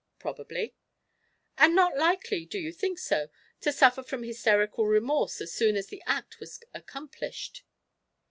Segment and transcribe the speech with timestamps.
[0.17, 0.73] "Probably."
[1.59, 3.29] "And not likely, do you think so?
[3.59, 7.63] to suffer from hysterical remorse as soon as the act was accomplished?"